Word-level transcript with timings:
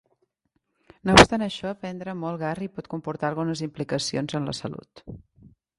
No 1.09 1.15
obstant 1.17 1.45
això, 1.47 1.73
prendre 1.83 2.15
molt 2.23 2.41
garri 2.47 2.71
pot 2.79 2.91
comportar 2.95 3.31
algunes 3.31 3.65
implicacions 3.69 4.41
en 4.41 4.51
la 4.53 4.61
salut. 4.65 5.11